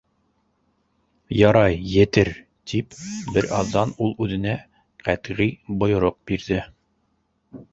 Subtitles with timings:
[1.47, 2.31] —Ярай, етер!—
[2.71, 2.97] тип,
[3.35, 4.57] бер аҙҙан ул үҙенә
[5.05, 5.51] ҡәтғи
[5.85, 6.63] бойороҡ бирҙе.